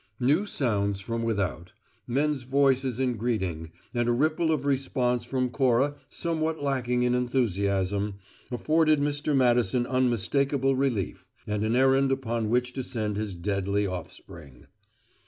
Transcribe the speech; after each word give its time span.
New 0.19 0.47
sounds 0.47 0.99
from 0.99 1.21
without 1.21 1.73
men's 2.07 2.41
voices 2.41 2.99
in 2.99 3.17
greeting, 3.17 3.71
and 3.93 4.09
a 4.09 4.11
ripple 4.11 4.51
of 4.51 4.65
response 4.65 5.23
from 5.23 5.51
Cora 5.51 5.93
somewhat 6.09 6.59
lacking 6.59 7.03
in 7.03 7.13
enthusiasm 7.13 8.15
afforded 8.49 8.99
Mr. 8.99 9.35
Madison 9.35 9.85
unmistakable 9.85 10.75
relief, 10.75 11.27
and 11.45 11.63
an 11.63 11.75
errand 11.75 12.11
upon 12.11 12.49
which 12.49 12.73
to 12.73 12.81
send 12.81 13.15
his 13.15 13.35
deadly 13.35 13.85
offspring. 13.85 14.65